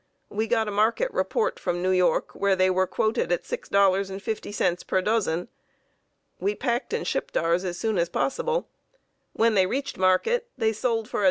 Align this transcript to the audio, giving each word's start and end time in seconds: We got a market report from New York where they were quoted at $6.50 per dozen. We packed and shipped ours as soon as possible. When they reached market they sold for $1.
We 0.31 0.47
got 0.47 0.67
a 0.67 0.71
market 0.71 1.11
report 1.11 1.59
from 1.59 1.83
New 1.83 1.91
York 1.91 2.33
where 2.33 2.55
they 2.55 2.71
were 2.71 2.87
quoted 2.87 3.31
at 3.31 3.43
$6.50 3.43 4.87
per 4.87 4.99
dozen. 4.99 5.47
We 6.39 6.55
packed 6.55 6.91
and 6.91 7.05
shipped 7.05 7.37
ours 7.37 7.63
as 7.63 7.77
soon 7.77 7.99
as 7.99 8.09
possible. 8.09 8.67
When 9.33 9.53
they 9.53 9.67
reached 9.67 9.99
market 9.99 10.47
they 10.57 10.73
sold 10.73 11.07
for 11.07 11.19
$1. 11.19 11.19